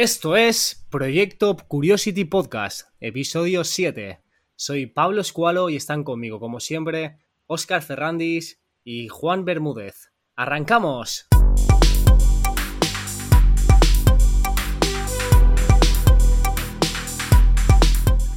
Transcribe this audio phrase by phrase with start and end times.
[0.00, 4.20] Esto es Proyecto Curiosity Podcast, episodio 7.
[4.54, 10.12] Soy Pablo Escualo y están conmigo, como siempre, Óscar Ferrandis y Juan Bermúdez.
[10.36, 11.26] ¡Arrancamos!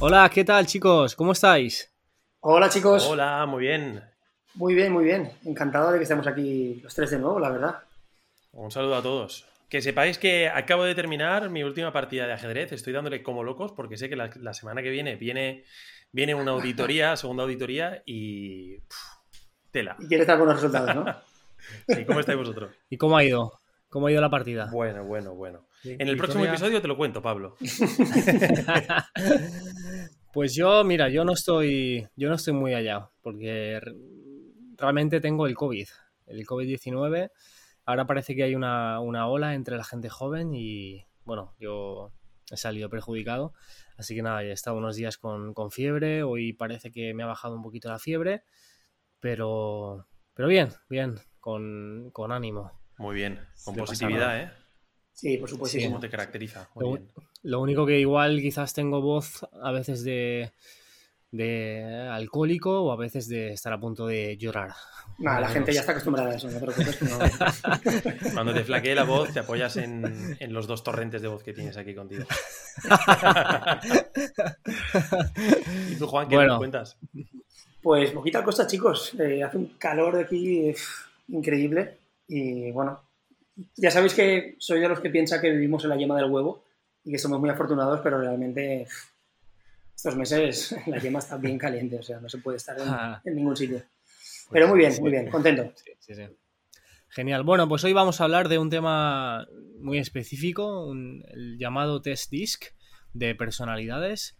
[0.00, 1.14] Hola, ¿qué tal chicos?
[1.14, 1.94] ¿Cómo estáis?
[2.40, 3.06] Hola chicos.
[3.06, 4.02] Hola, muy bien.
[4.54, 5.30] Muy bien, muy bien.
[5.44, 7.84] Encantado de que estemos aquí los tres de nuevo, la verdad.
[8.50, 9.51] Un saludo a todos.
[9.72, 12.72] Que sepáis que acabo de terminar mi última partida de ajedrez.
[12.72, 15.64] Estoy dándole como locos porque sé que la, semana que viene viene,
[16.12, 18.76] viene una auditoría, segunda auditoría y.
[19.70, 19.96] tela.
[19.98, 21.06] Y quieres dar buenos resultados, ¿no?
[21.88, 22.70] sí, ¿cómo estáis vosotros?
[22.90, 23.60] ¿Y cómo ha ido?
[23.88, 24.68] ¿Cómo ha ido la partida?
[24.70, 25.66] Bueno, bueno, bueno.
[25.84, 27.56] En el próximo episodio te lo cuento, Pablo.
[30.34, 32.06] pues yo, mira, yo no estoy.
[32.14, 33.08] Yo no estoy muy allá.
[33.22, 33.80] Porque
[34.76, 35.88] realmente tengo el COVID.
[36.26, 37.30] El COVID-19
[37.84, 42.12] Ahora parece que hay una, ola entre la gente joven y bueno, yo
[42.50, 43.52] he salido perjudicado.
[43.96, 46.22] Así que nada, he estado unos días con, fiebre.
[46.22, 48.44] Hoy parece que me ha bajado un poquito la fiebre.
[49.20, 52.72] Pero, pero bien, bien, con, ánimo.
[52.98, 54.50] Muy bien, con positividad, ¿eh?
[55.12, 55.78] Sí, por supuesto.
[55.84, 56.68] ¿Cómo te caracteriza?
[57.42, 60.52] lo, único que igual quizás tengo voz a veces de,
[61.32, 64.72] de alcohólico o a veces de estar a punto de llorar.
[65.18, 66.98] la gente ya está acostumbrada a eso, no te preocupes.
[68.34, 71.78] Cuando te flaquee la voz, te apoyas en, los dos torrentes de voz que tienes
[71.78, 72.24] aquí contigo.
[75.90, 76.58] ¿Y tú, Juan, qué bueno.
[76.58, 76.98] cuentas?
[77.82, 79.14] Pues poquita cosa, chicos.
[79.18, 80.74] Eh, hace un calor de aquí
[81.28, 83.00] increíble y bueno,
[83.76, 86.64] ya sabéis que soy de los que piensa que vivimos en la yema del huevo
[87.04, 88.86] y que somos muy afortunados, pero realmente
[90.02, 93.22] estos meses la yema está bien caliente, o sea, no se puede estar en, ah.
[93.24, 93.78] ningún sitio.
[93.78, 95.72] Pues Pero muy bien, muy bien, contento.
[96.00, 96.22] Sí, sí,
[97.08, 97.44] Genial.
[97.44, 99.46] Bueno, pues hoy vamos a hablar de un tema
[99.78, 102.64] muy específico, el llamado test disc
[103.12, 104.36] de personalidades.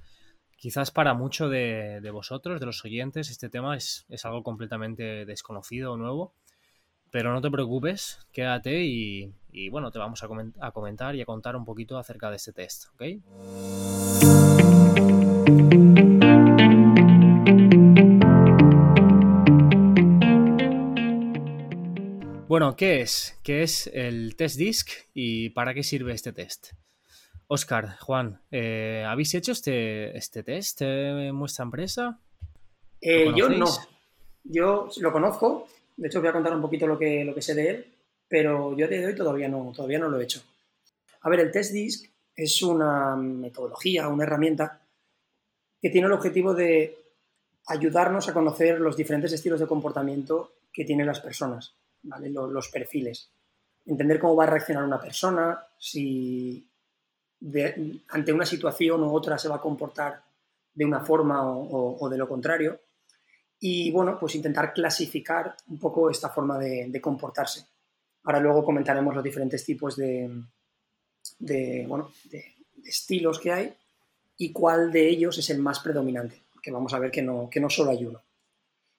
[0.57, 5.97] Quizás para muchos de, vosotros, de los oyentes, este tema es, algo completamente desconocido o
[5.97, 6.35] nuevo.
[7.13, 10.29] Pero no te preocupes, quédate y, bueno, te vamos a,
[10.61, 14.52] a comentar y a contar un poquito acerca de este test, ¿ok?
[22.47, 23.39] Bueno, ¿qué es?
[23.43, 26.73] ¿Qué es el test disc y para qué sirve este test?
[27.47, 32.21] Oscar, Juan, eh, ¿habéis hecho este, este test en vuestra empresa?
[33.01, 33.65] Eh, yo no.
[34.45, 35.69] Yo lo conozco.
[35.97, 37.87] De hecho, voy a contar un poquito lo que, lo que sé de él,
[38.29, 40.43] pero yo de hoy todavía no, todavía no lo he hecho.
[41.23, 44.83] A ver, el test disc es una metodología, una herramienta
[45.83, 46.97] que tiene el objetivo de
[47.67, 53.31] ayudarnos a conocer los diferentes estilos de comportamiento que tienen las personas los, perfiles.
[53.87, 56.69] Entender cómo va a reaccionar una persona, si
[58.09, 60.23] ante una situación u otra se va a comportar
[60.73, 62.81] de una forma o, de lo contrario.
[63.59, 67.67] Y bueno, pues intentar clasificar un poco esta forma de, comportarse.
[68.25, 70.31] Ahora luego comentaremos los diferentes tipos de,
[72.85, 73.75] estilos que hay
[74.43, 77.61] y cuál de ellos es el más predominante, que vamos a ver que no, que
[77.61, 78.21] no solo hay uno.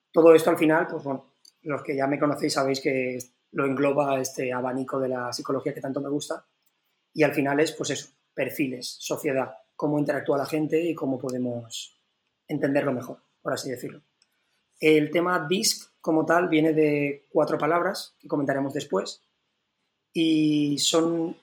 [0.10, 1.34] Todo esto al final, pues bueno,
[1.64, 3.20] los que ya me conocéis sabéis que
[3.52, 6.46] lo engloba este abanico de la psicología que tanto me gusta.
[7.14, 12.00] Y al final es, pues eso, perfiles, sociedad, cómo interactúa la gente y cómo podemos
[12.48, 14.02] entenderlo mejor, por así decirlo.
[14.80, 19.22] El tema DISC como tal viene de cuatro palabras que comentaremos después.
[20.14, 21.36] Y son,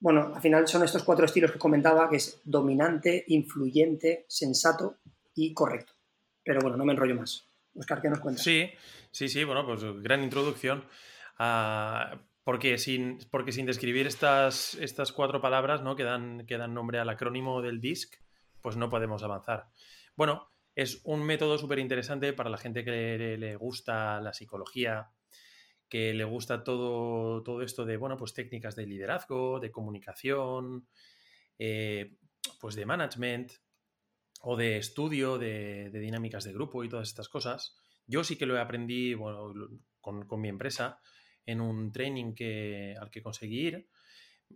[0.00, 4.96] bueno, al final son estos cuatro estilos que comentaba, que es dominante, influyente, sensato
[5.34, 5.92] y correcto.
[6.42, 7.44] Pero bueno, no me enrollo más.
[7.74, 8.44] Oscar, ¿qué nos cuentas?
[8.44, 8.70] Sí,
[9.10, 10.84] Sí, sí, bueno, pues gran introducción.
[11.38, 15.96] Ah, porque, sin, porque sin describir estas, estas cuatro palabras ¿no?
[15.96, 18.14] que, dan, que dan nombre al acrónimo del DISC,
[18.62, 19.68] pues no podemos avanzar.
[20.16, 25.10] Bueno, es un método súper interesante para la gente que le, gusta la psicología,
[25.88, 30.86] que le gusta todo, todo esto de, bueno, pues técnicas de liderazgo, de comunicación,
[31.58, 32.16] eh,
[32.60, 33.52] pues de management
[34.42, 37.76] o de estudio de, dinámicas de grupo y todas estas cosas.
[38.06, 39.14] Yo sí que lo he aprendí
[40.00, 41.00] con, mi empresa
[41.44, 43.88] en un training que, al que conseguí ir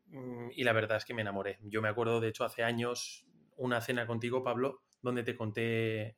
[0.06, 1.58] mm, y la verdad es que me enamoré.
[1.62, 3.26] Yo me acuerdo, de hecho, hace años
[3.56, 6.16] una cena contigo, Pablo, donde te conté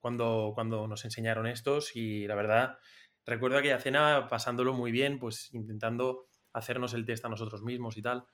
[0.00, 2.78] cuando, cuando nos enseñaron estos y la verdad
[3.26, 8.02] recuerdo aquella cena pasándolo muy bien, pues intentando hacernos el test a nosotros mismos y
[8.02, 8.24] tal.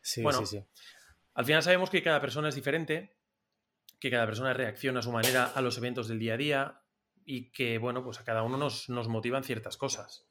[0.00, 0.64] Sí, sí, sí.
[1.34, 3.16] Al final sabemos que cada persona es diferente,
[3.98, 6.82] que cada persona reacciona a su manera a los eventos del día a día,
[7.24, 10.26] y que, bueno, pues a cada uno nos, motivan ciertas cosas.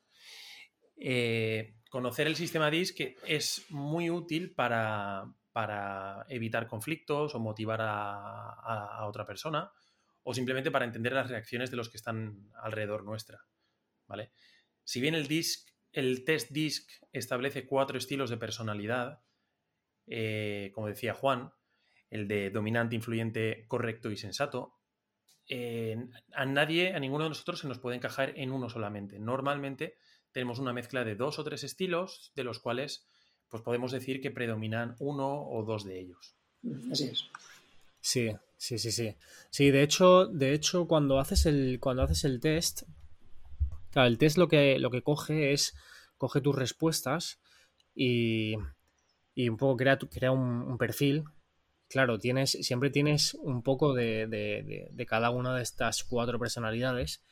[0.98, 9.06] Eh, conocer el sistema DISC es muy útil para, para evitar conflictos o motivar a,
[9.07, 9.72] otra persona,
[10.24, 13.39] o simplemente para entender las reacciones de los que están alrededor nuestra.
[14.10, 14.32] ¿Vale?
[14.84, 19.22] Si bien el DISC, el test DISC establece cuatro estilos de personalidad,
[20.08, 21.54] eh, como decía Juan,
[22.10, 24.76] el de dominante, influyente, correcto y sensato,
[26.34, 29.18] a nadie, a ninguno de nosotros se nos puede encajar en uno solamente.
[29.18, 29.98] Normalmente
[30.32, 33.08] tenemos una mezcla de dos o tres estilos, de los cuales
[33.50, 36.36] pues podemos decir que predominan uno o dos de ellos.
[36.92, 37.26] Así es.
[38.00, 39.16] Sí, sí, sí, sí.
[39.50, 42.84] Sí, de hecho, de hecho, cuando haces el, cuando haces el test,
[43.91, 45.75] claro, el test lo que, lo que coge es,
[46.18, 47.39] coge tus respuestas
[47.95, 48.56] y,
[49.36, 51.24] y un poco crea, crea un, perfil.
[51.88, 57.24] Claro, tienes, siempre tienes un poco de, de, cada una de estas cuatro personalidades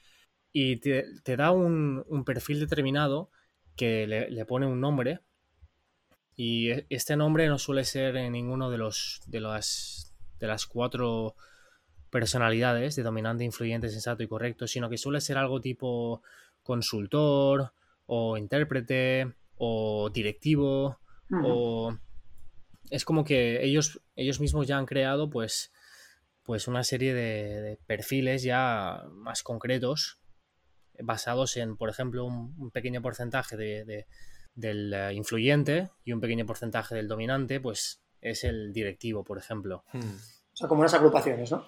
[0.52, 3.30] y te, da un, un, perfil determinado
[3.76, 5.20] que le, le, pone un nombre
[6.36, 10.66] y e, este nombre no suele ser en ninguno de los de las de las
[10.66, 11.36] cuatro
[12.10, 16.22] personalidades de dominante, influyente, sensato y correcto, sino que suele ser algo tipo
[16.68, 17.74] consultor
[18.06, 21.00] o intérprete o directivo
[21.44, 21.98] o
[22.92, 25.72] es como que ellos ellos mismos ya han creado pues
[26.44, 30.20] pues una serie de, perfiles ya más concretos
[31.00, 34.06] basados en por ejemplo un, pequeño porcentaje de
[34.58, 39.86] del eh, influyente y un pequeño porcentaje del dominante, pues es el directivo, por ejemplo.
[39.94, 40.00] Hmm.
[40.00, 41.66] O sea, como unas agrupaciones, ¿no?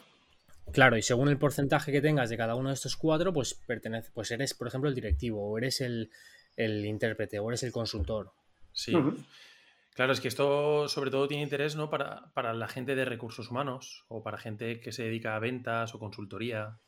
[0.72, 4.12] Claro, y según el porcentaje que tengas de cada uno de estos cuatro, pues pertenece,
[4.14, 6.10] pues eres, por ejemplo, el directivo, o eres el,
[6.58, 8.32] intérprete, o eres el consultor.
[8.72, 8.94] Sí.
[9.96, 11.90] Claro, es que esto sobre todo tiene interés ¿no?
[11.90, 15.94] para, para, la gente de recursos humanos o para gente que se dedica a ventas
[15.94, 16.80] o consultoría.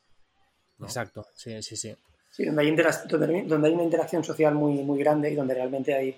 [0.79, 1.93] Exacto, sí, sí, sí.
[2.29, 6.15] Sí, donde hay, donde, hay una interacción social muy, muy grande y donde realmente hay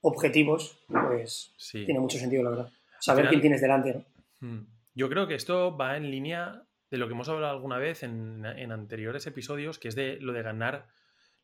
[0.00, 2.72] objetivos, pues tiene mucho sentido, la verdad.
[3.00, 4.04] Saber quién tienes delante,
[4.40, 4.60] hmm.
[4.94, 8.44] Yo creo que esto va en línea de lo que hemos hablado alguna vez en,
[8.46, 10.88] anteriores episodios, que es de lo de ganar,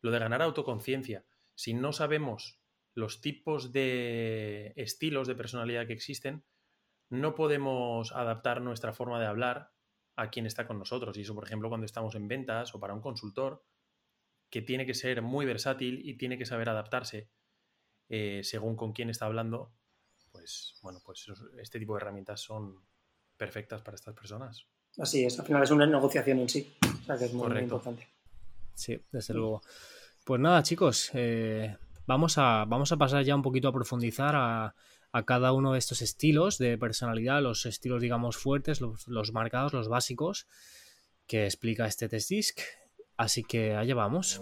[0.00, 1.24] lo de ganar autoconciencia.
[1.54, 2.60] Si no sabemos
[2.94, 6.44] los tipos de estilos de personalidad que existen,
[7.10, 9.72] no podemos adaptar nuestra forma de hablar
[10.16, 11.16] a quien está con nosotros.
[11.16, 13.64] Y eso, por ejemplo, cuando estamos en ventas o para un consultor,
[14.48, 17.28] que tiene que ser muy versátil y tiene que saber adaptarse
[18.08, 19.74] eh, según con quién está hablando,
[20.30, 21.26] pues bueno, pues
[21.58, 22.86] este tipo de herramientas son
[23.36, 24.68] perfectas para estas personas.
[24.98, 28.08] Así es, al final es una negociación en sí, o sea que es muy, importante.
[28.74, 29.62] Sí, desde luego.
[30.24, 31.76] Pues nada, chicos, eh,
[32.06, 34.74] vamos, a, vamos a pasar ya un poquito a profundizar a,
[35.26, 39.88] cada uno de estos estilos de personalidad, los estilos, digamos, fuertes, los, los marcados, los
[39.88, 40.48] básicos
[41.28, 42.60] que explica este test disc
[43.16, 44.40] Así que allá vamos.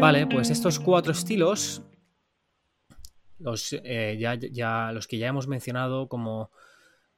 [0.00, 1.82] Vale, pues estos cuatro estilos,
[3.38, 6.50] los, eh, ya, los que ya hemos mencionado como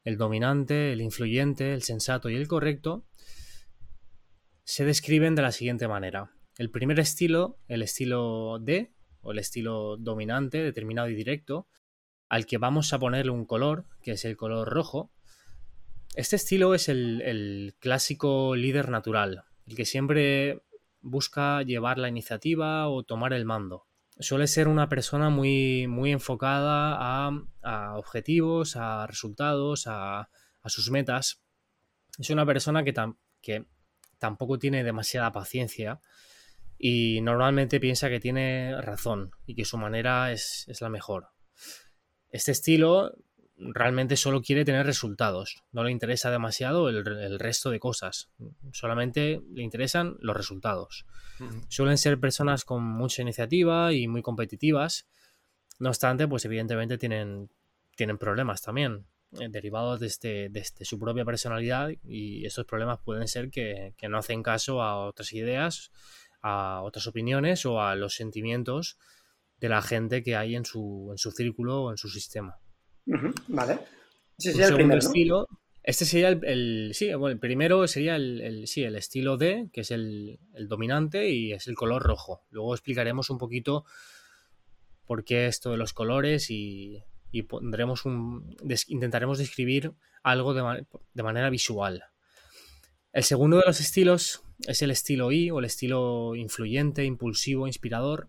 [0.05, 3.05] el dominante, el influyente, el sensato y el correcto,
[4.65, 6.31] se describen de la siguiente manera.
[6.57, 11.69] El primer estilo, el estilo D, o el estilo dominante, determinado y directo,
[12.29, 15.11] al que vamos a ponerle un color, que es el color rojo.
[16.15, 20.63] Este estilo es el, clásico líder natural, el que siempre
[21.01, 23.87] busca llevar la iniciativa o tomar el mando.
[24.21, 30.29] Suele ser una persona muy, muy enfocada a, objetivos, a resultados, a,
[30.67, 31.43] sus metas.
[32.19, 33.65] Es una persona que
[34.19, 36.01] tampoco tiene demasiada paciencia
[36.79, 41.31] y normalmente piensa que tiene razón y que su manera es la mejor.
[42.31, 43.13] Este estilo
[43.61, 48.31] realmente solo quiere tener resultados, no le interesa demasiado el, resto de cosas,
[48.73, 51.07] solamente le interesan los resultados.
[51.69, 55.07] Suelen ser personas con mucha iniciativa y muy competitivas,
[55.79, 57.51] no obstante, pues evidentemente tienen,
[57.97, 59.07] tienen problemas también
[59.39, 63.95] eh, derivados de, este, de este, su propia personalidad y estos problemas pueden ser que,
[63.97, 65.91] que no hacen caso a otras ideas,
[66.43, 68.99] a otras opiniones o a los sentimientos
[69.59, 72.59] de la gente que hay en su, en su círculo o en su sistema.
[73.49, 73.79] Vale.
[74.39, 75.47] Ese sería el segundo estilo.
[75.83, 79.91] Este sería el, sí, bueno, el primero sería el, sí, el estilo D, que es
[79.91, 80.39] el,
[80.69, 82.43] dominante y es el color rojo.
[82.51, 83.85] Luego explicaremos un poquito
[85.07, 87.03] por qué esto de los colores y,
[87.49, 88.57] pondremos un,
[88.89, 89.93] intentaremos describir
[90.23, 92.05] algo de, de manera visual.
[93.13, 98.29] El segundo de los estilos es el estilo I o el estilo influyente, impulsivo, inspirador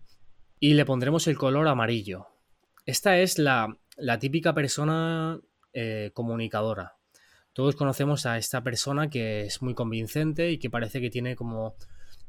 [0.58, 2.28] y le pondremos el color amarillo.
[2.86, 3.78] Esta es la,
[4.18, 5.40] típica persona
[5.72, 6.96] eh, comunicadora.
[7.52, 11.76] Todos conocemos a esta persona que es muy convincente y que parece que tiene como,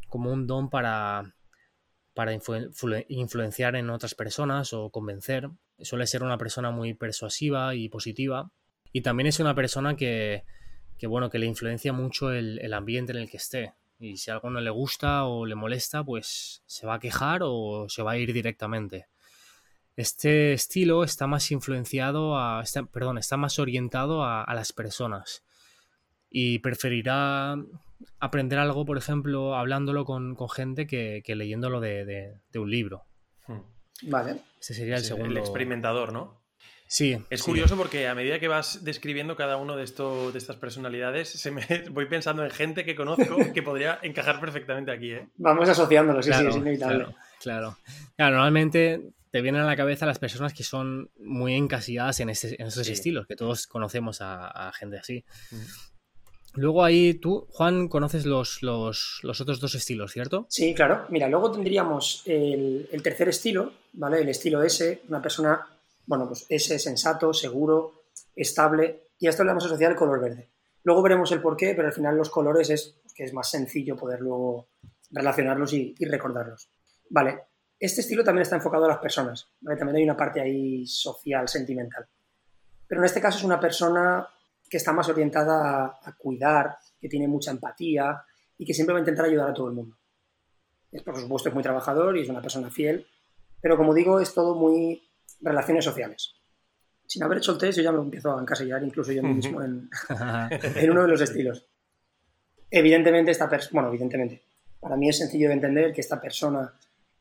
[0.09, 1.33] como un don para,
[2.13, 5.49] para influenciar en otras personas o convencer.
[5.79, 8.51] Suele ser una persona muy persuasiva y positiva.
[8.91, 10.43] Y también es una persona que,
[11.07, 13.73] bueno, que le influencia mucho el, ambiente en el que esté.
[13.99, 17.87] Y si algo no le gusta o le molesta, pues se va a quejar o
[17.89, 19.07] se va a ir directamente.
[19.95, 22.63] Este estilo está más influenciado a.
[22.91, 25.43] perdón, está más orientado a, las personas.
[26.29, 27.55] Y preferirá
[28.19, 33.05] aprender algo, por ejemplo, hablándolo con, gente que, leyéndolo de, un libro.
[33.47, 33.61] Hmm.
[34.03, 34.41] Vale.
[34.59, 35.29] Ese sería el segundo.
[35.29, 36.41] El experimentador, ¿no?
[36.87, 37.17] Sí.
[37.29, 41.27] Es curioso porque a medida que vas describiendo cada uno de, estos, de estas personalidades,
[41.29, 45.11] se me, voy pensando en gente que conozco que podría encajar perfectamente aquí.
[45.11, 45.27] ¿eh?
[45.37, 47.05] Vamos asociándolo, sí, sí, es inevitable.
[47.41, 47.77] Claro,
[48.15, 48.35] claro.
[48.35, 49.01] normalmente
[49.33, 53.35] te vienen a la cabeza las personas que son muy encasilladas en, esos estilos, que
[53.35, 55.25] todos conocemos a, gente así.
[56.53, 60.45] Luego ahí tú, Juan, conoces los, los, otros dos estilos, ¿cierto?
[60.49, 61.07] Sí, claro.
[61.09, 64.21] Mira, luego tendríamos el, tercer estilo, ¿vale?
[64.21, 65.65] El estilo S, una persona,
[66.05, 68.03] bueno, pues S, sensato, seguro,
[68.35, 70.51] estable, y a esto le vamos a asociar el color verde.
[70.83, 73.95] Luego veremos el por qué, pero al final los colores es que es más sencillo
[73.95, 74.67] poder luego
[75.09, 76.69] relacionarlos y, y recordarlos.
[77.09, 77.39] Vale,
[77.85, 82.07] este estilo también está enfocado a las personas, también hay una parte ahí social, sentimental.
[82.87, 84.25] Pero en este caso es una persona
[84.69, 88.23] que está más orientada a, cuidar, que tiene mucha empatía
[88.57, 89.97] y que siempre va a intentar ayudar a todo el mundo.
[90.93, 93.05] Es, por supuesto, es muy trabajador y es una persona fiel,
[93.59, 95.03] pero como digo, es todo muy
[95.41, 96.35] relaciones sociales.
[97.05, 99.89] Sin haber hecho el test, yo ya me empiezo a encasillar incluso yo mismo en,
[100.75, 101.67] en uno de los estilos.
[102.71, 104.41] Evidentemente, esta persona, bueno, evidentemente,
[104.79, 106.73] para mí es sencillo de entender que esta persona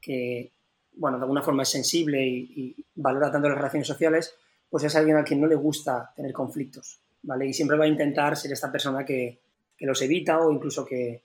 [0.03, 0.53] que,
[0.95, 4.35] bueno, de alguna forma es sensible y, valora tanto las relaciones sociales,
[4.69, 7.47] pues es alguien a quien no le gusta tener conflictos, ¿vale?
[7.47, 9.41] Y siempre va a intentar ser esta persona que,
[9.79, 11.25] los evita o incluso que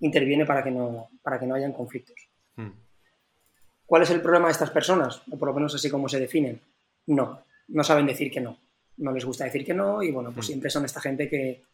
[0.00, 2.16] interviene para que no, para que no hayan conflictos.
[2.56, 2.70] Hmm.
[3.84, 5.20] ¿Cuál es el problema de estas personas?
[5.30, 6.58] O por lo menos así como se definen.
[7.08, 8.58] No, no saben decir que no.
[8.96, 10.48] No les gusta decir que no y bueno, pues hmm.
[10.48, 11.64] siempre son esta gente que,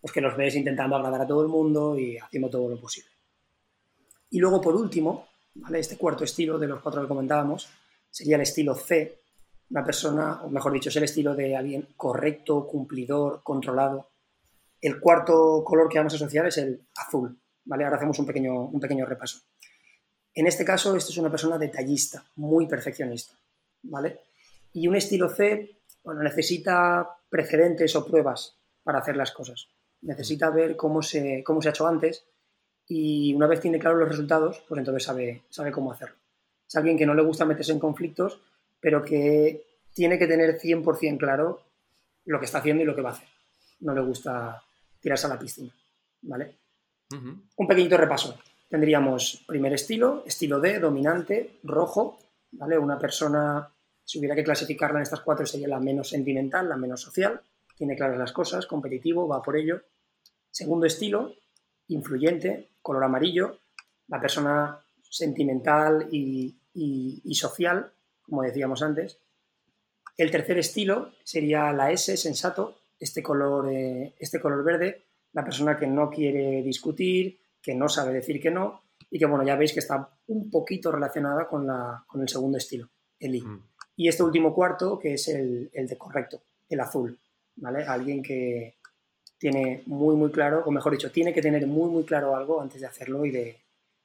[0.00, 3.10] pues que los ves intentando agradar a todo el mundo y haciendo todo lo posible.
[4.30, 5.29] Y luego, por último,
[5.74, 7.68] este cuarto estilo de los cuatro que comentábamos
[8.10, 9.20] sería el estilo C,
[9.70, 14.10] una persona, o mejor dicho, es el estilo de alguien correcto, cumplidor, controlado.
[14.80, 17.84] El cuarto color que vamos a asociar es el azul, ¿vale?
[17.84, 19.38] Ahora hacemos un pequeño, un pequeño repaso.
[20.34, 23.34] En este caso, esto es una persona detallista, muy perfeccionista,
[23.82, 24.20] ¿vale?
[24.72, 29.68] Y un estilo C, bueno, necesita precedentes o pruebas para hacer las cosas.
[30.02, 32.24] Necesita ver cómo se, cómo se ha hecho antes
[32.92, 36.16] y una vez tiene claros los resultados, pues entonces sabe, sabe cómo hacerlo.
[36.66, 38.40] Es alguien que no le gusta meterse en conflictos,
[38.80, 41.62] pero que tiene que tener 100% claro
[42.24, 43.28] lo que está haciendo y lo que va a hacer.
[43.78, 44.60] No le gusta
[44.98, 45.72] tirarse a la piscina,
[46.22, 46.56] ¿vale?
[47.12, 48.36] Un pequeñito repaso.
[48.68, 52.18] Tendríamos primer estilo, estilo D, dominante, rojo,
[52.50, 52.76] ¿vale?
[52.76, 53.72] Una persona,
[54.04, 57.40] si hubiera que clasificarla en estas cuatro, sería la menos sentimental, la menos social,
[57.76, 59.80] tiene claras las cosas, competitivo, va por ello.
[60.50, 61.36] Segundo estilo,
[61.90, 63.58] influyente, color amarillo,
[64.08, 66.54] la persona sentimental y,
[67.34, 67.92] social,
[68.22, 69.18] como decíamos antes.
[70.16, 75.78] El tercer estilo sería la S, sensato, este color, eh, este color verde, la persona
[75.78, 79.72] que no quiere discutir, que no sabe decir que no y que, bueno, ya veis
[79.72, 83.42] que está un poquito relacionada con, la, con el segundo estilo, el I.
[83.42, 83.66] Mm.
[83.96, 87.18] Y este último cuarto, que es el, el de correcto, el azul,
[87.56, 87.84] ¿vale?
[87.84, 88.79] Alguien que,
[89.40, 92.82] tiene muy, muy claro, o mejor dicho, tiene que tener muy, muy claro algo antes
[92.82, 93.58] de hacerlo y de,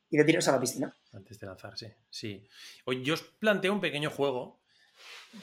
[0.09, 0.95] y de tirarse a la piscina.
[1.11, 2.47] Antes de lanzarse, sí.
[2.85, 4.61] Hoy yo os planteo un pequeño juego,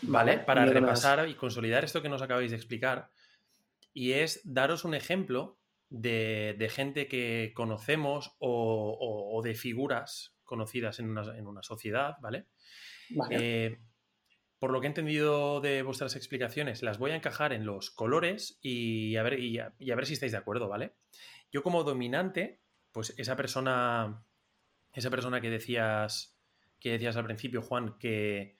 [0.00, 0.38] ¿vale?
[0.38, 3.10] Para repasar y consolidar esto que nos acabáis de explicar.
[3.92, 5.58] Y es daros un ejemplo
[5.90, 12.46] de, gente que conocemos o, de figuras conocidas en una, en una sociedad, ¿vale?
[13.10, 13.36] vale.
[13.38, 13.78] Eh,
[14.62, 18.60] por lo que he entendido de vuestras explicaciones, las voy a encajar en los colores
[18.62, 20.92] y a ver, y a, ver si estáis de acuerdo, ¿vale?
[21.50, 22.60] Yo como dominante,
[22.92, 24.22] pues esa persona,
[24.92, 26.38] esa persona que decías,
[26.78, 28.54] que decías al principio, Juan, que,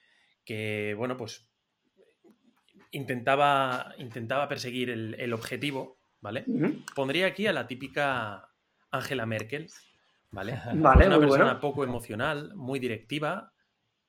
[0.97, 1.47] bueno, pues
[2.91, 6.43] intentaba, intentaba perseguir el, objetivo, ¿vale?
[6.93, 8.49] Pondría aquí a la típica
[8.91, 9.69] Angela Merkel,
[10.31, 10.59] ¿vale?
[10.75, 13.53] vale una persona poco emocional, muy directiva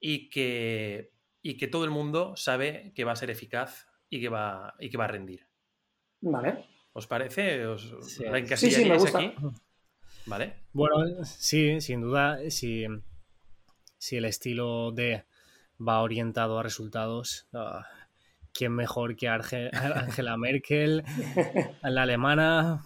[0.00, 1.13] y que
[1.44, 4.88] y que todo el mundo sabe que va a ser eficaz y que va, y
[4.88, 5.46] que va a rendir.
[6.22, 6.64] Vale.
[6.94, 7.66] ¿Os parece?
[7.66, 8.24] ¿Os sí.
[8.56, 9.18] sí, sí, me gusta.
[9.18, 9.34] aquí?
[10.24, 10.54] ¿Vale?
[10.72, 12.86] Bueno, sí, sin duda, si,
[13.98, 15.24] si el estilo de
[15.86, 17.86] va orientado a resultados, ah,
[18.54, 21.04] ¿quién mejor que Angela Merkel,
[21.82, 22.82] la alemana?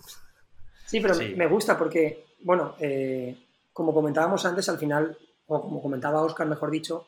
[0.84, 3.38] Sí, pero me gusta porque, bueno, eh,
[3.72, 7.06] como comentábamos antes, al final o como comentaba Oscar, mejor dicho,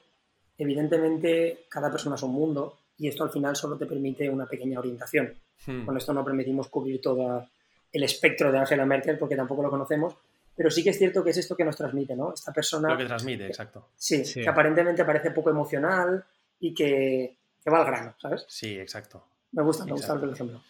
[0.60, 4.78] evidentemente cada persona es un mundo y esto al final solo te permite una pequeña
[4.78, 5.34] orientación.
[5.66, 5.86] Hmm.
[5.86, 7.48] Con esto no permitimos cubrir todo
[7.90, 10.14] el espectro de Angela Merkel porque tampoco lo conocemos,
[10.54, 12.34] pero sí que es cierto que es esto que nos transmite, ¿no?
[12.34, 12.90] Esta persona...
[12.90, 13.88] Lo que transmite, exacto.
[13.96, 16.22] Sí, que aparentemente parece poco emocional
[16.58, 17.38] y que,
[17.72, 18.44] va al grano, ¿sabes?
[18.46, 19.24] Sí, exacto.
[19.52, 20.62] Me gusta, me gusta el ejemplo.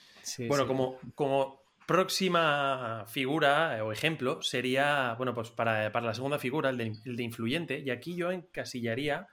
[0.48, 6.78] bueno, Como, como próxima figura o ejemplo sería, bueno, pues para, la segunda figura, el
[6.78, 9.26] de, influyente, y aquí yo encasillaría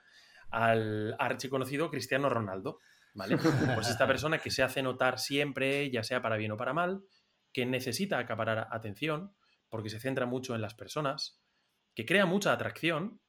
[0.50, 2.80] al archiconocido Cristiano Ronaldo,
[3.14, 3.36] ¿vale?
[3.74, 7.02] Pues esta persona que se hace notar siempre, ya sea para bien o para mal,
[7.52, 9.34] que necesita acaparar atención,
[9.68, 11.40] porque se centra mucho en las personas,
[11.94, 13.20] que crea mucha atracción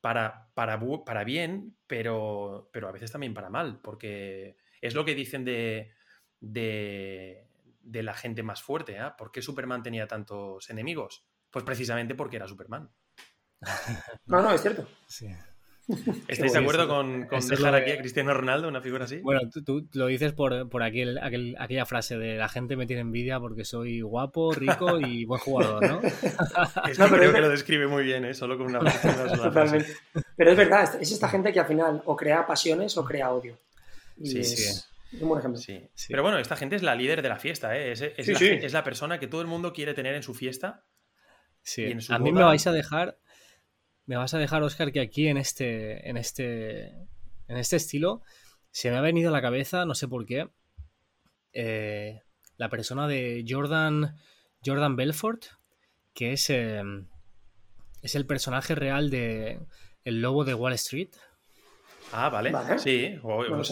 [0.00, 5.14] para, para, para bien, pero, pero a veces también para mal, porque es lo que
[5.14, 5.92] dicen de,
[6.40, 7.48] de,
[7.80, 8.96] de la gente más fuerte.
[8.96, 9.10] ¿eh?
[9.16, 11.26] ¿Por qué Superman tenía tantos enemigos?
[11.50, 12.90] Pues precisamente porque era Superman.
[14.26, 14.88] No, no, es cierto.
[16.28, 19.18] ¿Estáis de acuerdo con, dejar aquí a Cristiano Ronaldo, una figura así?
[19.18, 23.40] Bueno, tú, lo dices por, por aquel, aquella frase de la gente me tiene envidia
[23.40, 26.00] porque soy guapo, rico y buen jugador, ¿no?
[26.88, 28.34] es que creo que lo describe muy bien, ¿eh?
[28.34, 29.36] solo con una, frase.
[29.36, 29.96] Totalmente.
[30.36, 33.56] Pero es verdad, es esta gente que al final o crea pasiones o crea odio.
[34.22, 34.80] sí, sí.
[35.18, 35.60] Un buen ejemplo.
[35.60, 37.92] Sí, Pero bueno, esta gente es la líder de la fiesta, ¿eh?
[37.92, 40.84] es, la, persona que todo el mundo quiere tener en su fiesta.
[41.62, 41.92] Sí.
[42.08, 43.18] a mí me vais a dejar,
[44.06, 46.88] me vas a dejar, Oscar, que aquí en este, en este,
[47.48, 48.22] en este estilo
[48.70, 50.48] se me ha venido a la cabeza, no sé por qué,
[51.52, 52.22] eh,
[52.56, 54.16] la persona de Jordan,
[54.64, 55.44] Jordan Belfort,
[56.14, 56.82] que es, eh,
[58.02, 59.60] es el personaje real de
[60.04, 61.10] El Lobo de Wall Street.
[62.12, 62.52] Ah, vale.
[62.78, 63.18] Sí,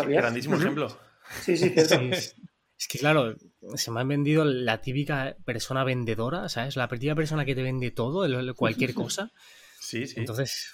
[0.06, 0.97] grandísimo ejemplo.
[1.42, 2.00] Sí, sí, cierto.
[2.78, 3.35] Es que claro,
[3.75, 6.76] se me han vendido la típica persona vendedora, ¿sabes?
[6.76, 9.32] La típica persona que te vende todo, cualquier cosa.
[9.88, 10.21] Sí, sí.
[10.21, 10.71] Entonces,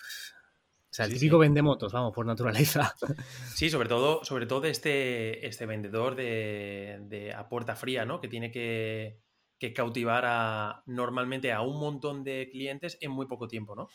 [0.91, 2.93] o sea, el típico vende motos, vamos, por naturaleza.
[3.55, 8.21] Sí, sobre todo, sobre todo este, este vendedor de, a puerta fría, ¿no?
[8.21, 9.23] Que tiene que,
[9.73, 13.89] cautivar a, normalmente a un montón de clientes en muy poco tiempo, ¿no?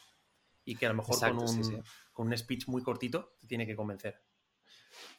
[0.63, 3.75] Y que a lo mejor con, un, con un speech muy cortito te tiene que
[3.75, 4.23] convencer.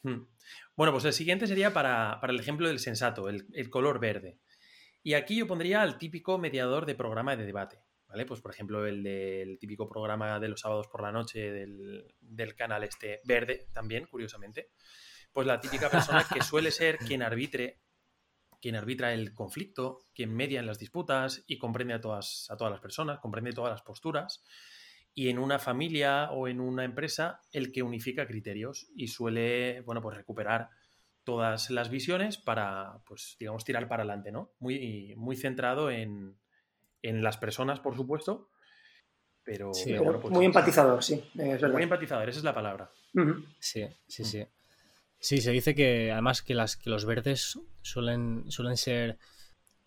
[0.02, 0.22] Hmm.
[0.76, 4.40] Bueno, pues el siguiente sería para, el ejemplo del sensato, el, color verde.
[5.02, 7.82] Y aquí yo pondría al típico mediador de programa de debate.
[8.10, 8.26] ¿Vale?
[8.26, 12.82] Pues por ejemplo el del típico programa de los sábados por la noche del, canal
[12.82, 14.70] este verde también, curiosamente.
[15.32, 17.82] Pues la típica persona que suele ser quien arbitre,
[18.60, 22.72] quien arbitra el conflicto, quien media en las disputas y comprende a todas, a todas
[22.72, 24.42] las personas, comprende todas las posturas
[25.14, 30.02] y en una familia o en una empresa el que unifica criterios y suele, bueno,
[30.02, 30.68] pues recuperar
[31.22, 34.52] todas las visiones para, pues, digamos, tirar para adelante, ¿no?
[34.58, 36.40] Muy, muy centrado en,
[37.02, 38.48] las personas, por supuesto,
[39.42, 41.24] pero, pues muy empatizador, sí.
[41.34, 42.90] Muy empatizador, esa es la palabra.
[43.58, 44.46] Sí, sí, sí.
[45.18, 49.18] Sí, se dice que además que, las, que los verdes suelen, suelen ser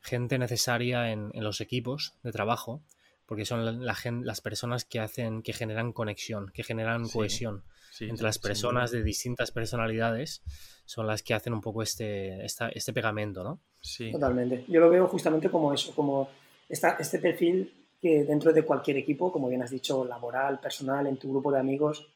[0.02, 2.84] gente necesaria en, en los equipos de trabajo
[3.26, 7.64] porque son la, las personas que hacen, que generan conexión, que generan cohesión
[8.00, 10.42] entre las personas de distintas personalidades,
[10.86, 13.60] son las que hacen un poco este, este pegamento, ¿no?
[13.82, 14.12] Sí.
[14.12, 14.66] Totalmente.
[14.68, 16.30] Yo lo veo justamente como eso, como
[16.70, 17.72] esta, este perfil
[18.02, 21.60] que dentro de cualquier equipo, como bien has dicho, laboral, personal, en tu grupo de
[21.60, 22.08] amigos,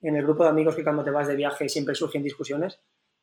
[0.00, 2.78] en el grupo de amigos que cuando te vas de viaje siempre surgen discusiones,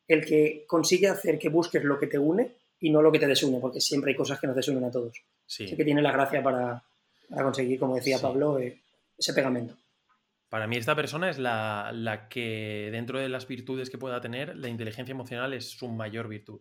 [0.06, 3.26] el que consigue hacer que busques lo que te une y no lo que te
[3.26, 5.22] desune, porque siempre hay cosas que nos desunen a todos.
[5.46, 5.64] Sí.
[5.64, 6.82] Así que tiene la gracia para,
[7.28, 8.80] para conseguir, como decía Pablo, eh,
[9.16, 9.76] ese pegamento.
[10.48, 14.68] Para mí esta persona es la, que dentro de las virtudes que pueda tener, la
[14.68, 16.60] inteligencia emocional es su mayor virtud.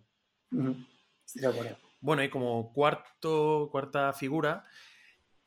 [2.02, 4.66] Bueno, y como cuarto, cuarta figura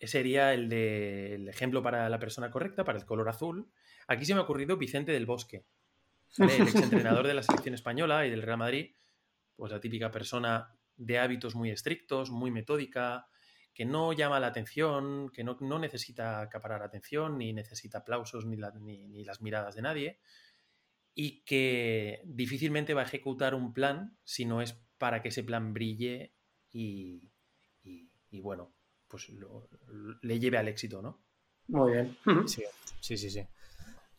[0.06, 3.70] sería el de ejemplo para la persona correcta, para el color azul.
[4.06, 5.64] Aquí se me ha ocurrido Vicente del Bosque,
[6.38, 8.94] el exentrenador de la selección española y del Real Madrid,
[9.56, 13.26] pues la típica persona de hábitos muy estrictos, muy metódica,
[13.72, 19.24] que no llama la atención, que no, necesita acaparar atención, ni necesita aplausos, ni, ni,
[19.24, 20.20] las miradas de nadie,
[21.14, 25.72] y que difícilmente va a ejecutar un plan si no es para que ese plan
[25.72, 26.33] brille
[26.74, 27.30] y,
[28.40, 28.74] bueno,
[29.08, 29.28] pues
[30.22, 31.24] le lleve al éxito, ¿no?
[31.68, 32.16] Muy bien.
[32.46, 32.64] Sí,
[33.00, 33.46] sí, sí, sí.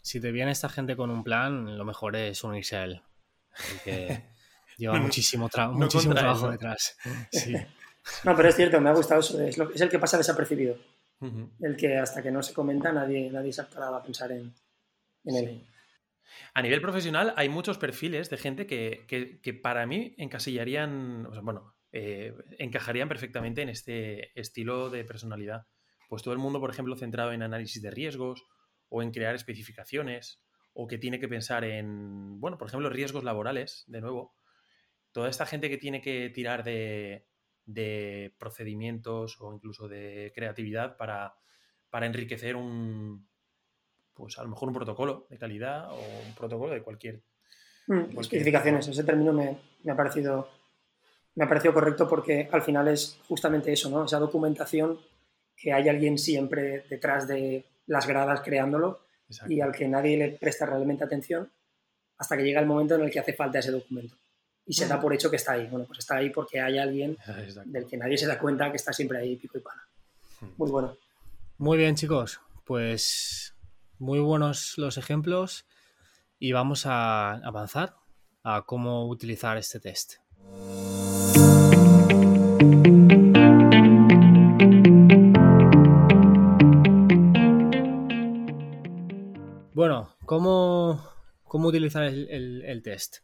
[0.02, 3.02] Si te viene esta gente con un plan, lo mejor es unirse a él.
[3.50, 4.24] Porque
[4.78, 6.98] lleva muchísimo, muchísimo trabajo detrás.
[7.32, 7.56] Sí.
[8.24, 9.42] No, pero es cierto, me ha gustado eso.
[9.42, 10.78] Es, el que pasa desapercibido.
[11.60, 14.54] El que hasta que no se comenta nadie, nadie se ha parado a pensar en,
[15.24, 15.68] él.
[16.54, 23.08] A nivel profesional hay muchos perfiles de gente que, para mí encasillarían, bueno, eh, encajarían
[23.08, 25.66] perfectamente en este estilo de personalidad.
[26.10, 28.44] Pues todo el mundo, por ejemplo, centrado en análisis de riesgos
[28.90, 33.86] o en crear especificaciones, o que tiene que pensar en, bueno, por ejemplo, riesgos laborales,
[33.88, 34.36] de nuevo.
[35.14, 37.26] Toda esta gente que tiene que tirar de,
[38.38, 41.36] procedimientos o incluso de creatividad para,
[41.90, 43.26] para enriquecer un,
[44.14, 47.24] pues a lo mejor un protocolo de calidad o un protocolo de cualquier...
[47.88, 50.50] Mm, especificaciones, ese término me, me, ha parecido,
[51.36, 54.06] me ha parecido correcto porque al final es justamente eso, ¿no?
[54.06, 55.00] Esa documentación
[55.56, 59.02] que hay alguien siempre detrás de las gradas creándolo
[59.48, 61.50] y al que nadie le presta realmente atención
[62.18, 64.16] hasta que llega el momento en el que hace falta ese documento.
[64.66, 65.68] Y se da por hecho que está ahí.
[65.68, 67.18] Bueno, pues está ahí porque hay alguien
[67.66, 69.88] del que nadie se da cuenta que está siempre ahí pico y pana.
[70.42, 70.48] Hmm.
[70.58, 70.98] Muy bueno.
[71.58, 72.40] Muy bien, chicos.
[72.64, 73.56] Pues
[74.00, 75.66] muy buenos los ejemplos
[76.40, 77.96] y vamos a avanzar
[78.44, 80.16] a cómo utilizar este test.
[89.76, 91.04] Bueno, ¿cómo,
[91.52, 93.18] utilizar el, test?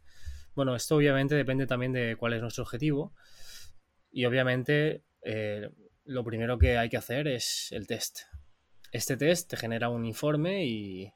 [0.53, 3.13] Bueno, esto obviamente depende también de cuál es nuestro objetivo
[4.11, 5.69] y obviamente eh,
[6.03, 8.23] lo primero que hay que hacer es el test.
[8.91, 11.13] Este test te genera un informe y,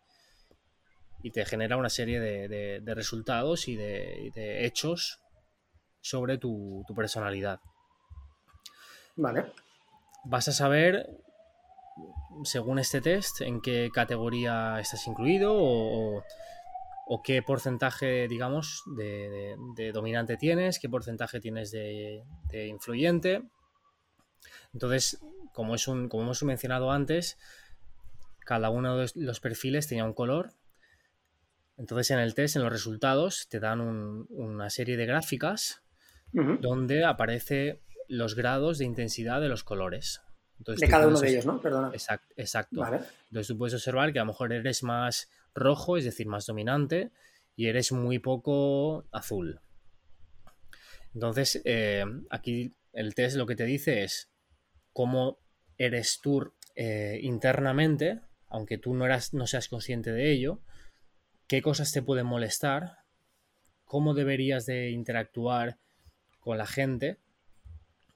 [1.22, 5.20] y te genera una serie de, resultados y de, hechos
[6.00, 7.60] sobre tu, tu personalidad.
[9.18, 9.52] Vale.
[10.24, 11.25] Vas a saber
[12.44, 16.24] según este test, en qué categoría estás incluido o,
[17.24, 22.24] qué porcentaje, digamos, de, dominante tienes, qué porcentaje tienes de,
[22.68, 23.44] influyente.
[24.74, 25.20] Entonces,
[25.54, 27.38] como, es un, como hemos mencionado antes,
[28.40, 30.54] cada uno de los perfiles tenía un color.
[31.78, 33.82] Entonces, en el test, en los resultados, te dan
[34.30, 35.82] una serie de gráficas
[36.32, 40.22] donde aparece los grados de intensidad de los colores
[40.60, 41.60] de cada uno de ellos, ¿no?
[41.62, 41.92] Perdona.
[41.94, 42.86] Exacto.
[42.86, 47.12] Entonces tú puedes observar que a lo mejor eres más rojo, es decir, más dominante,
[47.56, 49.62] y eres muy poco azul.
[51.14, 54.30] Entonces, eh, aquí el test lo que te dice es
[54.92, 55.40] cómo
[55.78, 60.60] eres tú eh, internamente, aunque tú no, eras, no seas consciente de ello,
[61.48, 63.00] qué cosas te pueden molestar,
[63.86, 65.78] cómo deberías de interactuar
[66.40, 67.20] con la gente,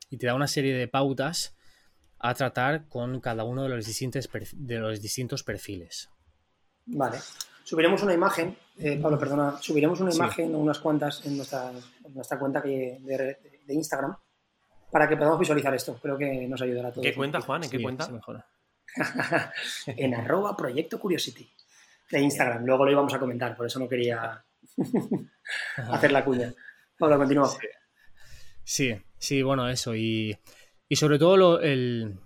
[0.10, 1.56] y te da una serie de pautas
[2.20, 6.10] a tratar con cada uno de los distintos, de los distintos perfiles.
[6.86, 7.18] Vale.
[7.64, 11.72] Subiremos una imagen, eh, Pablo, perdona, subiremos una imagen o unas cuantas en nuestra,
[12.10, 14.16] nuestra cuenta de, Instagram
[14.92, 16.00] para que podamos visualizar esto.
[16.02, 17.06] Creo que nos ayudará a todos.
[17.06, 17.64] ¿Qué cuenta, Juan?
[17.64, 18.10] ¿En qué cuenta?
[19.86, 21.48] en arroba Proyecto Curiosity
[22.10, 22.66] de Instagram.
[22.66, 24.44] Luego lo íbamos a comentar, por eso no quería
[25.78, 26.52] hacer la cuña.
[26.98, 27.50] Pablo, continúa.
[28.64, 29.96] Sí, sí, bueno, eso.
[29.96, 30.36] Y
[30.90, 32.18] y sobre todo, el,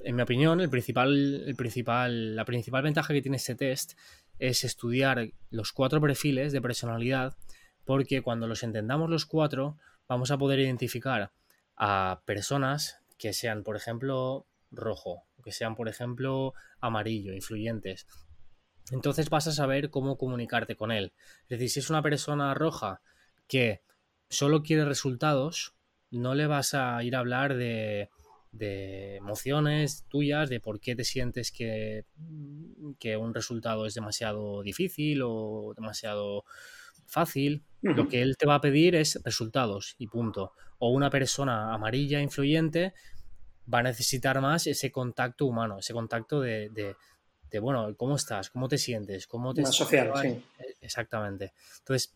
[0.00, 3.94] en mi opinión, el principal, el principal, la principal ventaja que tiene este test
[4.38, 7.34] es estudiar los cuatro perfiles de personalidad,
[7.84, 11.32] porque cuando los entendamos los cuatro, vamos a poder identificar
[11.76, 18.06] a personas que sean, por ejemplo, rojo, que sean, por ejemplo, amarillo, influyentes.
[18.90, 21.12] Entonces vas a saber cómo comunicarte con él.
[21.44, 23.00] Es decir, si es una persona roja
[23.48, 23.82] que
[24.28, 25.74] solo quiere resultados,
[26.18, 28.08] no le vas a ir a hablar de,
[28.52, 32.04] emociones tuyas, de por qué te sientes que,
[32.98, 36.44] que, un resultado es demasiado difícil o demasiado
[37.06, 37.64] fácil.
[37.80, 40.52] Lo que él te va a pedir es resultados y punto.
[40.78, 42.94] O una persona amarilla influyente
[43.72, 46.68] va a necesitar más ese contacto humano, ese contacto de,
[47.50, 48.50] de, bueno, ¿cómo estás?
[48.50, 49.26] ¿Cómo te sientes?
[49.26, 49.62] ¿Cómo te...
[49.62, 50.42] Más social, sí.
[50.80, 51.52] Exactamente.
[51.78, 52.14] Entonces,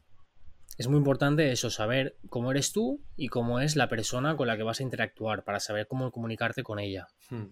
[0.78, 4.56] es muy importante eso, saber cómo eres tú y cómo es la persona con la
[4.56, 7.08] que vas a interactuar para saber cómo comunicarte con ella.
[7.30, 7.46] Hmm,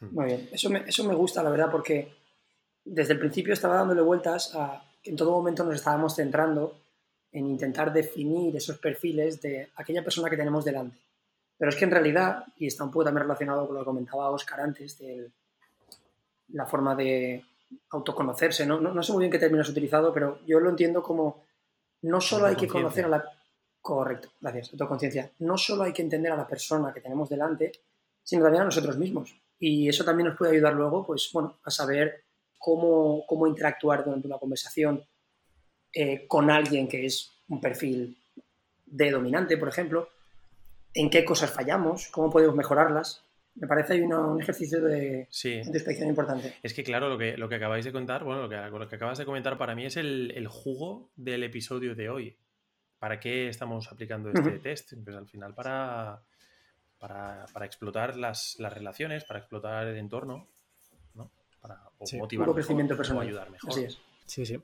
[0.00, 0.14] hmm.
[0.14, 2.12] Muy bien, eso me, eso me gusta, la verdad, porque
[2.84, 6.78] desde el principio estaba dándole vueltas a que en todo momento nos estábamos centrando
[7.32, 10.98] en intentar definir esos perfiles de aquella persona que tenemos delante.
[11.58, 14.30] Pero es que en realidad, y está un poco también relacionado con lo que comentaba
[14.30, 15.30] Oscar antes, de
[16.48, 17.42] la forma de
[17.90, 21.02] autoconocerse, no, no, no sé muy bien qué término has utilizado, pero yo lo entiendo
[21.02, 21.45] como
[22.06, 23.24] no solo hay que conocer a la...
[23.80, 25.30] Correcto, gracias, autoconciencia.
[25.40, 27.72] No solo hay que entender a la persona que tenemos delante,
[28.22, 29.34] sino también a nosotros mismos.
[29.58, 32.24] Y eso también nos puede ayudar luego, pues, bueno, a saber
[32.58, 35.04] cómo, cómo interactuar durante una conversación
[35.92, 38.16] eh, con alguien que es un perfil
[38.84, 40.08] de dominante, por ejemplo,
[40.94, 43.22] en qué cosas fallamos, cómo podemos mejorarlas.
[43.56, 45.62] Me parece hay un ejercicio de, sí.
[46.02, 46.54] importante.
[46.62, 48.96] Es que, claro, lo que, lo que acabáis de contar, bueno, lo que, lo que
[48.96, 52.36] acabas de comentar para mí es el, jugo del episodio de hoy.
[52.98, 54.94] ¿Para qué estamos aplicando este test?
[55.02, 56.22] Pues al final para,
[56.98, 60.48] para, explotar las, relaciones, para explotar el entorno,
[61.14, 61.30] ¿no?
[61.60, 63.26] para sí, motivar crecimiento personal.
[63.26, 63.70] ayudar mejor.
[63.70, 63.98] Así es.
[64.26, 64.60] Sí, sí.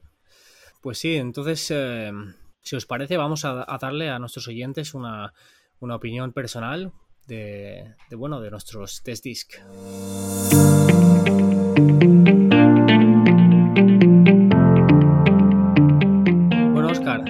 [0.83, 2.13] Pues sí, entonces, eh,
[2.61, 5.33] si os parece, vamos a, darle a nuestros oyentes una,
[5.81, 6.93] opinión personal
[7.27, 9.55] de, bueno, de nuestros test disc.
[16.73, 17.25] Bueno, Oscar,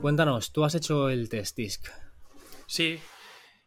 [0.00, 1.88] cuéntanos, ¿tú has hecho el test disc?
[2.66, 3.00] Sí,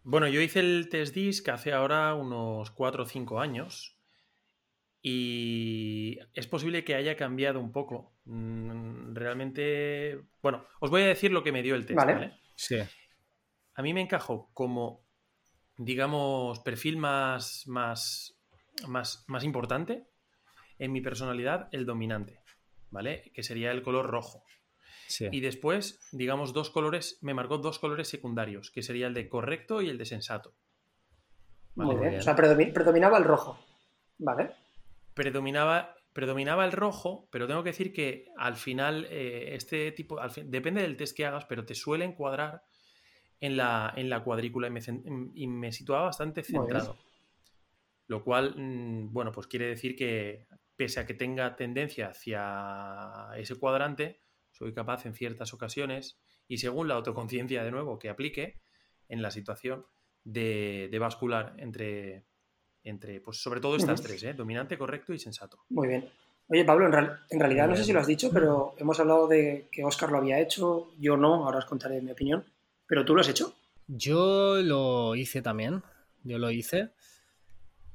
[0.03, 3.97] bueno, yo hice el test disc hace ahora unos 4 o 5 años
[5.01, 8.13] y es posible que haya cambiado un poco.
[8.25, 12.32] Mm, realmente, bueno, os voy a decir lo que me dio el test, ¿vale?
[12.56, 12.77] Sí.
[13.75, 15.05] A mí me encajó como,
[15.77, 18.38] digamos, perfil más, más,
[18.88, 20.07] más, más importante
[20.79, 22.39] en mi personalidad, el dominante,
[22.89, 23.31] ¿vale?
[23.33, 24.43] Que sería el color rojo.
[25.31, 29.81] Y después, digamos, dos colores, me marcó dos colores secundarios, que sería el de correcto
[29.81, 30.55] y el de sensato.
[31.75, 32.15] Muy bien.
[32.15, 33.59] O sea, predominaba el rojo.
[34.17, 34.51] ¿Vale?
[35.13, 40.81] Predominaba, predominaba el rojo, pero tengo que decir que al final, eh, este tipo, depende
[40.81, 42.63] del test que hagas, pero te suele encuadrar
[43.39, 46.98] en la, en la cuadrícula y me, situaba bastante centrado.
[48.08, 53.56] Lo cual, mm, bueno, pues quiere decir que pese a que tenga tendencia hacia ese
[53.56, 54.19] cuadrante,
[54.52, 58.62] soy capaz en ciertas ocasiones y según la autoconciencia de nuevo que aplique
[59.10, 59.86] en la situación
[60.24, 62.26] de, bascular entre,
[62.84, 64.34] entre, pues sobre todo estas tres, ¿eh?
[64.34, 65.60] dominante, correcto y sensato.
[65.69, 66.10] Muy bien.
[66.48, 69.84] Oye, Pablo, en, realidad no sé si lo has dicho, pero hemos hablado de que
[69.84, 72.43] Oscar lo había hecho, yo no, ahora os contaré mi opinión,
[72.88, 73.54] pero tú lo has hecho.
[73.88, 75.84] Yo lo hice también,
[76.24, 76.91] yo lo hice.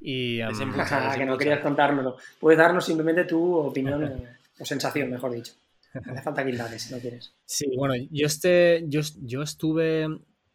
[0.01, 0.39] Y
[1.17, 2.17] que no querías contármelo.
[2.39, 4.27] Puedes darnos simplemente tu opinión
[4.59, 5.55] o sensación, mejor dicho.
[5.95, 7.35] No hace falta que si no quieres.
[7.47, 10.07] Sí, bueno, yo, este, yo, yo estuve,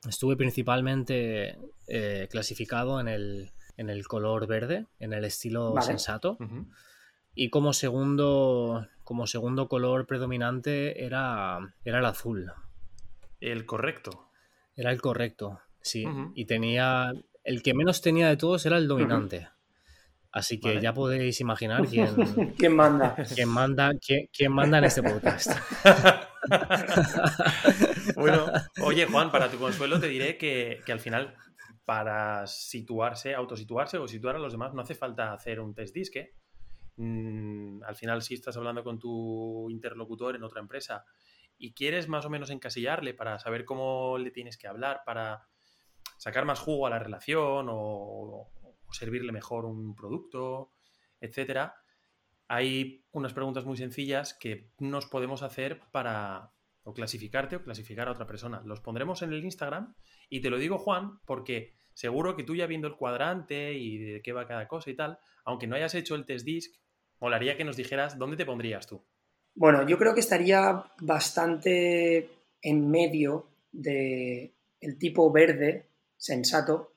[0.07, 6.37] estuve principalmente eh, clasificado en el, en el color verde, en el estilo sensato.
[7.35, 12.53] Y como segundo, como segundo color predominante era, era el azul.
[13.43, 14.29] El correcto.
[14.73, 16.05] Era el correcto, sí.
[16.33, 17.11] Y tenía.
[17.43, 19.49] El que menos tenía de todos era el dominante.
[20.31, 22.15] Así que ya podéis imaginar quién,
[22.57, 23.17] ¿Quién manda.
[23.35, 25.51] Quién manda, quién, manda en este podcast.
[28.15, 28.45] bueno,
[28.81, 31.35] oye Juan, para tu consuelo te diré que, al final,
[31.83, 36.33] para situarse, autosituarse o situar a los demás, no hace falta hacer un test disque.
[36.95, 41.03] Mm, al final, si estás hablando con tu interlocutor en otra empresa
[41.63, 45.47] y quieres más o menos encasillarle para saber cómo le tienes que hablar, para
[46.17, 48.51] sacar más jugo a la relación o,
[48.91, 50.71] servirle mejor un producto,
[51.21, 51.73] etcétera,
[52.49, 56.51] hay unas preguntas muy sencillas que nos podemos hacer para
[56.83, 58.61] o clasificarte o clasificar a otra persona.
[58.65, 59.95] Los pondremos en el Instagram
[60.29, 64.21] y te lo digo, Juan, porque seguro que tú ya viendo el cuadrante y de
[64.21, 66.75] qué va cada cosa y tal, aunque no hayas hecho el test disc,
[67.21, 69.07] molaría que nos dijeras dónde te pondrías tú.
[69.55, 72.29] Bueno, yo creo que estaría bastante
[72.61, 75.85] en medio de el tipo verde,
[76.17, 76.93] sensato,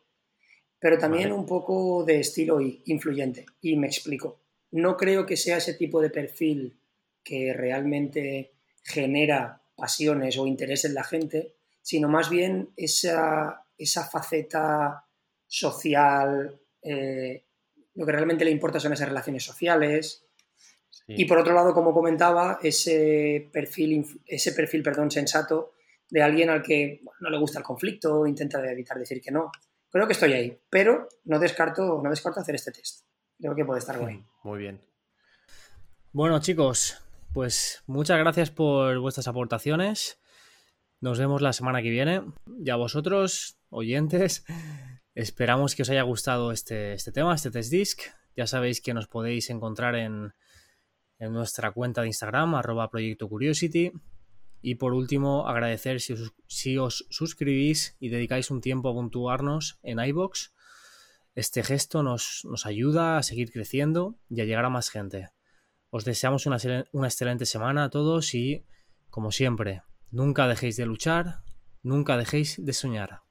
[0.78, 3.46] pero también un poco de estilo influyente.
[3.60, 4.40] Y me explico.
[4.72, 6.78] No creo que sea ese tipo de perfil
[7.22, 15.04] que realmente genera pasiones o interés en la gente, sino más bien esa, esa faceta
[15.46, 17.44] social, eh,
[17.94, 20.25] lo que realmente le importa son esas relaciones sociales.
[21.08, 25.74] Y por otro lado, como comentaba, ese perfil, ese perfil perdón, sensato
[26.10, 29.50] de alguien al que no le gusta el conflicto, intenta evitar decir que no.
[29.90, 33.06] Creo que estoy ahí, pero no descarto, no descarto hacer este test.
[33.38, 34.26] Creo que puede estar bien.
[34.42, 34.80] Muy bien.
[36.12, 37.00] Bueno, chicos,
[37.32, 40.20] pues muchas gracias por vuestras aportaciones.
[41.00, 42.22] Nos vemos la semana que viene.
[42.58, 44.44] Y a vosotros, oyentes,
[45.14, 48.00] esperamos que os haya gustado este, este tema, este test disc.
[48.34, 50.32] Ya sabéis que nos podéis encontrar en,
[51.18, 53.92] en nuestra cuenta de Instagram, arroba Proyecto Curiosity.
[54.62, 60.52] Y por último, agradecer si os, suscribís y dedicáis un tiempo a puntuarnos en iBox.
[61.34, 65.28] Este gesto nos, nos, ayuda a seguir creciendo y a llegar a más gente.
[65.90, 66.56] Os deseamos una,
[66.92, 68.64] una excelente semana a todos y,
[69.10, 71.42] como siempre, nunca dejéis de luchar,
[71.82, 73.25] nunca dejéis de soñar.